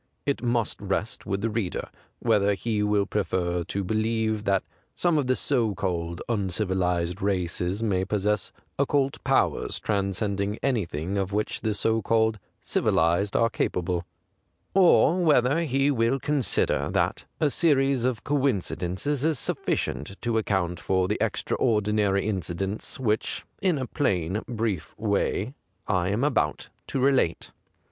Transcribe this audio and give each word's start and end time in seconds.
It 0.25 0.41
must 0.41 0.81
rest 0.81 1.27
with 1.27 1.41
the 1.41 1.49
reader 1.51 1.91
whether 2.17 2.55
he 2.55 2.81
will 2.81 3.05
prefer 3.05 3.63
to 3.65 3.83
believe 3.83 4.45
that 4.45 4.63
some 4.95 5.19
of 5.19 5.27
the 5.27 5.35
so 5.35 5.75
called 5.75 6.23
uncivilized 6.27 7.21
i 7.23 7.29
aces 7.33 7.83
may 7.83 8.03
possess 8.03 8.51
occult 8.79 9.23
powers 9.23 9.79
transcending 9.79 10.57
anything 10.63 11.19
of 11.19 11.33
which 11.33 11.61
the 11.61 11.75
so 11.75 12.01
called 12.01 12.39
civilized 12.63 13.35
are 13.35 13.51
capable, 13.51 14.03
or 14.73 15.21
whether 15.23 15.59
he 15.59 15.91
will 15.91 16.19
consider 16.19 16.89
that 16.91 17.25
a 17.39 17.51
series 17.51 18.03
of 18.03 18.23
coincidences 18.23 19.23
is 19.23 19.37
suffi 19.37 19.75
cient 19.75 20.19
to 20.21 20.39
account 20.39 20.79
for 20.79 21.07
the 21.07 21.19
extraordi 21.21 21.93
nary 21.93 22.27
incidents 22.27 22.99
which, 22.99 23.45
in 23.61 23.77
a 23.77 23.85
plain 23.85 24.41
brief 24.47 24.97
way, 24.97 25.53
I 25.87 26.09
am 26.09 26.23
about 26.23 26.69
to 26.87 26.99
relate. 26.99 27.51